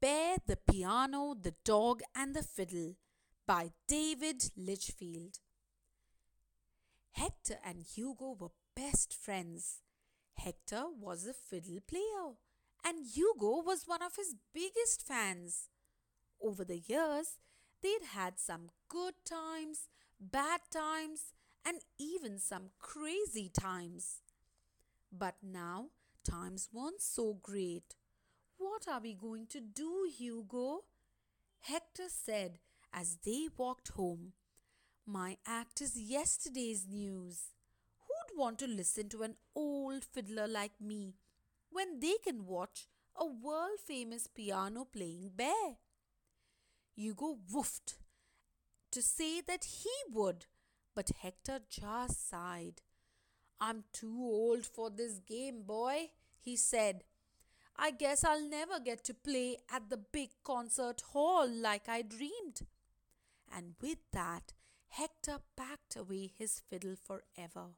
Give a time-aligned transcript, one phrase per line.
[0.00, 2.94] Bear, the Piano, the Dog, and the Fiddle
[3.48, 5.40] by David Litchfield.
[7.10, 9.80] Hector and Hugo were best friends.
[10.36, 12.36] Hector was a fiddle player,
[12.84, 15.68] and Hugo was one of his biggest fans.
[16.40, 17.38] Over the years,
[17.82, 19.88] they'd had some good times,
[20.20, 21.32] bad times,
[21.66, 24.20] and even some crazy times.
[25.10, 25.86] But now,
[26.22, 27.96] times weren't so great.
[28.68, 30.84] What are we going to do, Hugo?
[31.60, 32.58] Hector said
[32.92, 34.34] as they walked home.
[35.06, 37.54] My act is yesterday's news.
[38.00, 41.14] Who'd want to listen to an old fiddler like me
[41.70, 42.86] when they can watch
[43.16, 45.78] a world famous piano playing bear?
[46.94, 47.94] Hugo woofed
[48.90, 50.44] to say that he would,
[50.94, 52.82] but Hector just sighed.
[53.60, 57.04] I'm too old for this game, boy, he said.
[57.78, 62.62] I guess I'll never get to play at the big concert hall like I dreamed.
[63.54, 64.52] And with that,
[64.88, 67.76] Hector packed away his fiddle forever.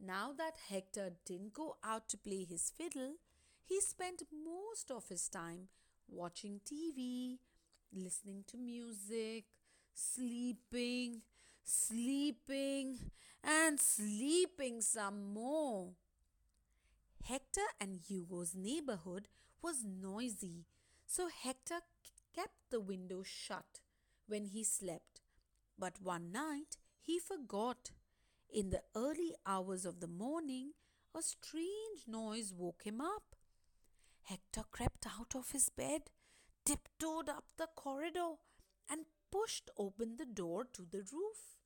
[0.00, 3.14] Now that Hector didn't go out to play his fiddle,
[3.62, 5.68] he spent most of his time
[6.08, 7.38] watching TV,
[7.92, 9.44] listening to music,
[9.94, 11.22] sleeping,
[11.62, 12.98] sleeping,
[13.42, 15.92] and sleeping some more.
[17.28, 19.28] Hector and Hugo's neighborhood
[19.62, 20.66] was noisy,
[21.06, 21.80] so Hector
[22.34, 23.80] kept the window shut
[24.26, 25.22] when he slept.
[25.78, 27.92] But one night he forgot.
[28.52, 30.72] In the early hours of the morning,
[31.14, 33.34] a strange noise woke him up.
[34.24, 36.10] Hector crept out of his bed,
[36.66, 38.34] tiptoed up the corridor,
[38.90, 41.56] and pushed open the door to the roof.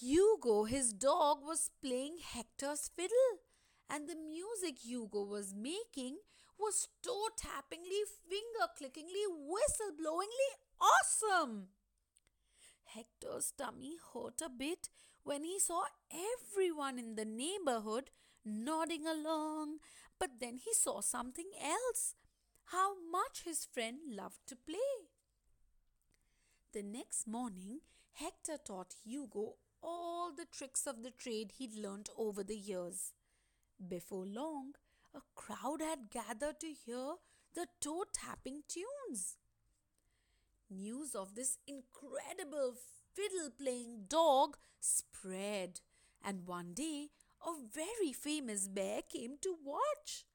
[0.00, 3.38] Hugo, his dog, was playing Hector's fiddle,
[3.88, 6.18] and the music Hugo was making
[6.58, 11.68] was toe tappingly, finger clickingly, whistle blowingly awesome.
[12.84, 14.88] Hector's tummy hurt a bit
[15.24, 18.10] when he saw everyone in the neighborhood
[18.44, 19.78] nodding along,
[20.18, 22.14] but then he saw something else
[22.66, 25.08] how much his friend loved to play.
[26.72, 27.80] The next morning,
[28.14, 33.12] Hector taught Hugo all the tricks of the trade he'd learnt over the years.
[33.88, 34.74] Before long,
[35.14, 37.14] a crowd had gathered to hear
[37.54, 39.36] the toe tapping tunes.
[40.70, 42.74] News of this incredible
[43.12, 45.80] fiddle playing dog spread,
[46.24, 47.08] and one day
[47.44, 50.26] a very famous bear came to watch.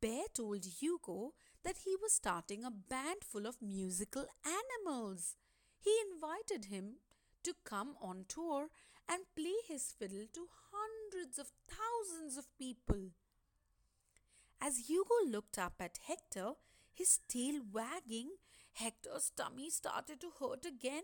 [0.00, 5.36] Bear told Hugo that he was starting a band full of musical animals.
[5.78, 6.96] He invited him
[7.44, 8.68] to come on tour
[9.08, 10.48] and play his fiddle to
[11.14, 13.10] hundreds of thousands of people.
[14.60, 16.52] As Hugo looked up at Hector,
[16.92, 18.30] his tail wagging,
[18.74, 21.02] Hector's tummy started to hurt again.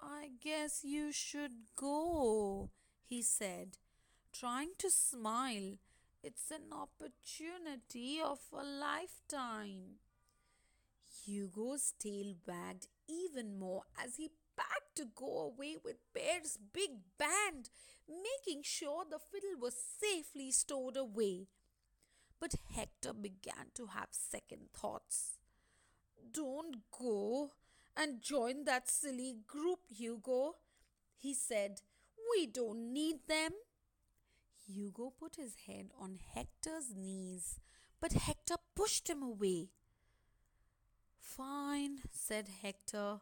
[0.00, 2.70] I guess you should go,
[3.04, 3.78] he said,
[4.32, 5.78] trying to smile.
[6.22, 9.98] It's an opportunity of a lifetime.
[11.24, 17.70] Hugo's tail wagged even more as he packed to go away with Bear's big band,
[18.08, 21.48] making sure the fiddle was safely stowed away.
[22.40, 25.38] But Hector began to have second thoughts.
[26.32, 27.52] Don't go
[27.96, 30.56] and join that silly group, Hugo,
[31.16, 31.82] he said.
[32.34, 33.52] We don't need them.
[34.66, 37.60] Hugo put his head on Hector's knees,
[38.00, 39.70] but Hector pushed him away.
[41.20, 43.20] Fine, said Hector.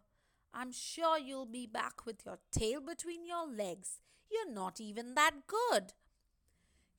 [0.53, 4.01] I'm sure you'll be back with your tail between your legs.
[4.31, 5.93] You're not even that good.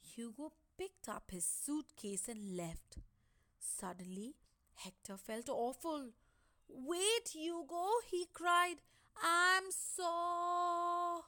[0.02, 2.98] Hugo picked up his suitcase and left.
[3.60, 4.36] Suddenly,
[4.76, 6.12] Hector felt awful.
[6.68, 8.78] Wait, Hugo, he cried.
[9.22, 11.26] I'm so.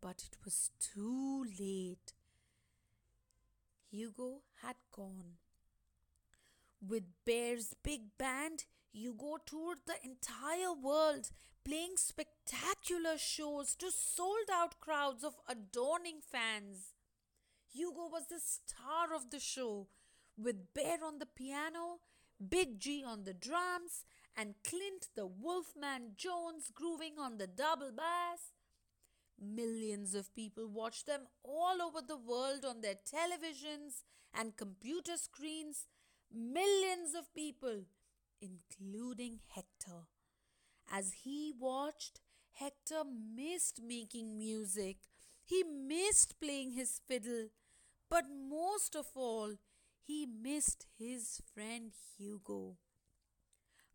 [0.00, 2.12] But it was too late.
[3.90, 5.38] Hugo had gone.
[6.86, 11.30] With Bear's big band, Hugo toured the entire world,
[11.64, 16.92] playing spectacular shows to sold out crowds of adoring fans.
[17.72, 19.88] Hugo was the star of the show,
[20.36, 22.00] with Bear on the piano,
[22.46, 24.04] Big G on the drums,
[24.36, 28.52] and Clint the Wolfman Jones grooving on the double bass.
[29.40, 34.02] Millions of people watched them all over the world on their televisions
[34.34, 35.88] and computer screens.
[36.32, 37.84] Millions of people,
[38.42, 40.08] including Hector.
[40.90, 42.20] As he watched,
[42.52, 44.96] Hector missed making music.
[45.42, 47.48] He missed playing his fiddle.
[48.10, 49.54] But most of all,
[50.02, 52.76] he missed his friend Hugo.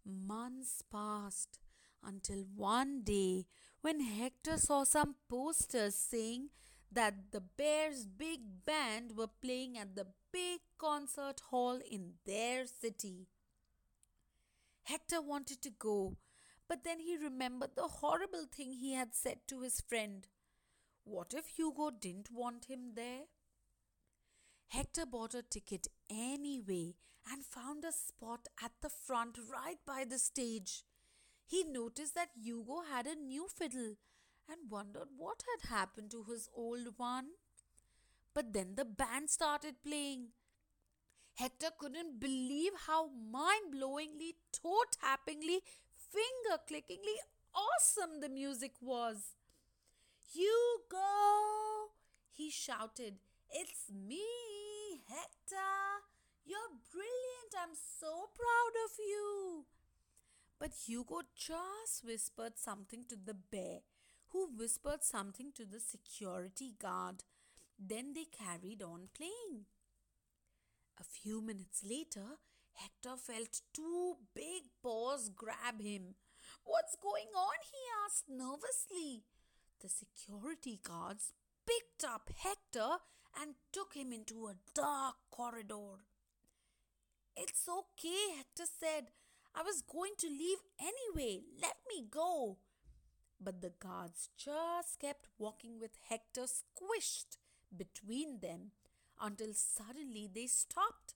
[0.06, 1.60] Months passed
[2.04, 3.46] until one day
[3.82, 6.50] when Hector saw some posters saying
[6.92, 13.28] that the Bears' big band were playing at the big concert hall in their city.
[14.88, 16.16] Hector wanted to go,
[16.70, 20.28] but then he remembered the horrible thing he had said to his friend.
[21.04, 23.24] What if Hugo didn't want him there?
[24.70, 26.96] Hector bought a ticket anyway
[27.30, 30.84] and found a spot at the front right by the stage.
[31.46, 33.96] He noticed that Hugo had a new fiddle
[34.50, 37.28] and wondered what had happened to his old one.
[38.34, 40.30] But then the band started playing.
[41.38, 45.60] Hector couldn't believe how mind blowingly, toe tappingly,
[45.96, 47.14] finger clickingly
[47.54, 49.36] awesome the music was.
[50.34, 51.94] Hugo!
[52.32, 53.16] He shouted.
[53.52, 54.26] It's me,
[55.08, 56.02] Hector.
[56.44, 57.54] You're brilliant.
[57.56, 59.66] I'm so proud of you.
[60.60, 63.82] But Hugo just whispered something to the bear,
[64.30, 67.24] who whispered something to the security guard.
[67.80, 69.66] Then they carried on playing.
[71.00, 72.40] A few minutes later,
[72.74, 76.16] Hector felt two big paws grab him.
[76.64, 77.58] What's going on?
[77.64, 79.24] he asked nervously.
[79.82, 81.34] The security guards
[81.68, 82.98] picked up Hector
[83.40, 86.02] and took him into a dark corridor.
[87.36, 89.12] It's okay, Hector said.
[89.54, 91.42] I was going to leave anyway.
[91.62, 92.58] Let me go.
[93.40, 97.38] But the guards just kept walking with Hector squished
[97.76, 98.72] between them
[99.22, 101.16] until suddenly they stopped.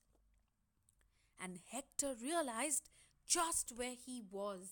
[1.44, 2.90] And Hector realized
[3.28, 4.70] just where he was.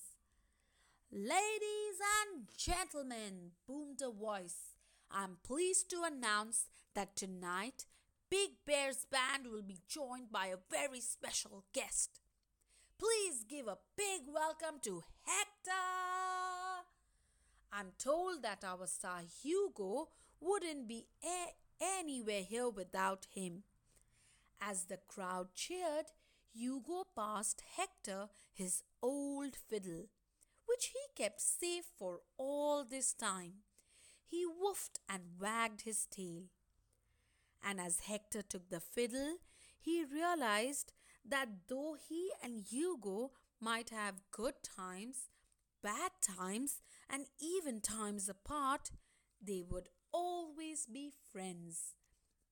[1.11, 4.75] Ladies and gentlemen, boomed a voice.
[5.11, 7.85] I'm pleased to announce that tonight
[8.29, 12.19] Big Bear's band will be joined by a very special guest.
[12.99, 15.71] Please give a big welcome to Hector.
[17.71, 20.09] I'm told that our star Hugo
[20.39, 23.63] wouldn't be a- anywhere here without him.
[24.61, 26.07] As the crowd cheered,
[26.53, 30.07] Hugo passed Hector his old fiddle,
[30.65, 33.63] which he kept safe for all this time.
[34.25, 36.43] He woofed and wagged his tail.
[37.63, 39.37] And as Hector took the fiddle,
[39.79, 40.91] he realized
[41.25, 45.29] that though he and Hugo might have good times,
[45.81, 48.91] bad times, and even times apart,
[49.41, 51.95] they would always be friends.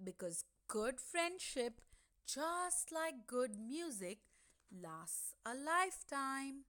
[0.04, 1.81] Because good friendship,
[2.27, 4.19] just like good music,
[4.71, 6.67] lasts a lifetime.